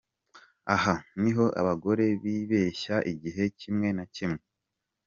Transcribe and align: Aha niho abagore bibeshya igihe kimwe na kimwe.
Aha 0.75 0.93
niho 1.21 1.45
abagore 1.61 2.05
bibeshya 2.23 2.95
igihe 3.13 3.43
kimwe 3.59 3.87
na 3.97 4.05
kimwe. 4.15 4.41